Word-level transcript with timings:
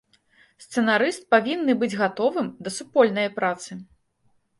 Сцэнарыст 0.63 1.21
павінны 1.33 1.75
быць 1.83 1.89
гатовым 2.01 2.47
да 2.69 2.73
супольнае 2.79 3.27
працы. 3.37 3.71